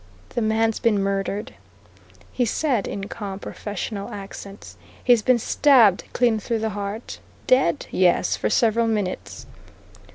[0.29, 1.53] "The man's been murdered!"
[2.31, 4.75] he said in calm, professional accents.
[5.03, 7.19] "He's been stabbed clean through the heart.
[7.45, 7.85] Dead?
[7.91, 9.45] Yes, for several minutes."